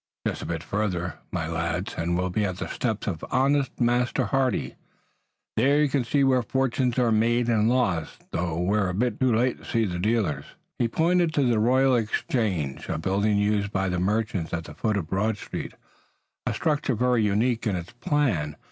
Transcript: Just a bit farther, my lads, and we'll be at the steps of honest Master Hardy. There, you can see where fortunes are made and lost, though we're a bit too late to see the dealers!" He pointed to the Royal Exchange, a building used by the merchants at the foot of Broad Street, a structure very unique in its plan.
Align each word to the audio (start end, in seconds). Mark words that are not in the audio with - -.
Just 0.25 0.41
a 0.41 0.47
bit 0.47 0.63
farther, 0.63 1.19
my 1.31 1.47
lads, 1.47 1.93
and 1.95 2.17
we'll 2.17 2.31
be 2.31 2.43
at 2.43 2.57
the 2.57 2.67
steps 2.67 3.05
of 3.05 3.23
honest 3.29 3.79
Master 3.79 4.25
Hardy. 4.25 4.73
There, 5.55 5.79
you 5.79 5.89
can 5.89 6.03
see 6.05 6.23
where 6.23 6.41
fortunes 6.41 6.97
are 6.97 7.11
made 7.11 7.47
and 7.49 7.69
lost, 7.69 8.23
though 8.31 8.57
we're 8.59 8.89
a 8.89 8.95
bit 8.95 9.19
too 9.19 9.31
late 9.35 9.59
to 9.59 9.65
see 9.65 9.85
the 9.85 9.99
dealers!" 9.99 10.45
He 10.79 10.87
pointed 10.87 11.33
to 11.35 11.43
the 11.43 11.59
Royal 11.59 11.95
Exchange, 11.95 12.89
a 12.89 12.97
building 12.97 13.37
used 13.37 13.71
by 13.71 13.89
the 13.89 13.99
merchants 13.99 14.55
at 14.55 14.63
the 14.63 14.73
foot 14.73 14.97
of 14.97 15.05
Broad 15.07 15.37
Street, 15.37 15.75
a 16.47 16.53
structure 16.55 16.95
very 16.95 17.23
unique 17.23 17.67
in 17.67 17.75
its 17.75 17.91
plan. 17.93 18.55